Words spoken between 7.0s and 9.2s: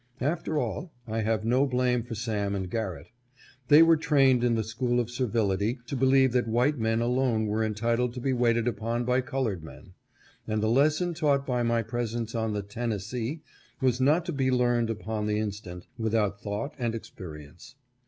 alone were entitled to be waited upon